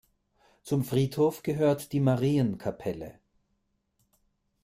Zum 0.63 0.83
Friedhof 0.83 1.43
gehört 1.43 1.93
die 1.93 1.99
Marienkapelle. 1.99 3.19